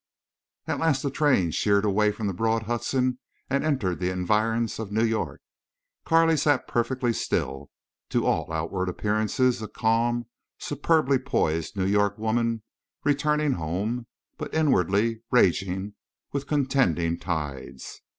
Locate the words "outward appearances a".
8.51-9.67